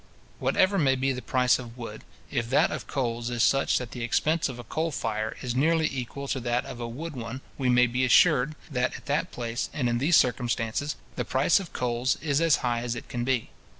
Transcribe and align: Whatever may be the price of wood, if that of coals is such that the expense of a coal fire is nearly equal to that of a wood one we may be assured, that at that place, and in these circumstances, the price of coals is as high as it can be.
Whatever 0.39 0.79
may 0.79 0.95
be 0.95 1.11
the 1.13 1.21
price 1.21 1.59
of 1.59 1.77
wood, 1.77 2.03
if 2.31 2.49
that 2.49 2.71
of 2.71 2.87
coals 2.87 3.29
is 3.29 3.43
such 3.43 3.77
that 3.77 3.91
the 3.91 4.01
expense 4.01 4.49
of 4.49 4.57
a 4.57 4.63
coal 4.63 4.89
fire 4.89 5.37
is 5.43 5.53
nearly 5.53 5.87
equal 5.91 6.27
to 6.29 6.39
that 6.39 6.65
of 6.65 6.79
a 6.79 6.87
wood 6.87 7.15
one 7.15 7.41
we 7.59 7.69
may 7.69 7.85
be 7.85 8.03
assured, 8.03 8.55
that 8.71 8.95
at 8.97 9.05
that 9.05 9.29
place, 9.29 9.69
and 9.73 9.87
in 9.87 9.99
these 9.99 10.15
circumstances, 10.15 10.95
the 11.17 11.23
price 11.23 11.59
of 11.59 11.71
coals 11.71 12.15
is 12.19 12.41
as 12.41 12.55
high 12.65 12.81
as 12.81 12.95
it 12.95 13.09
can 13.09 13.23
be. 13.23 13.51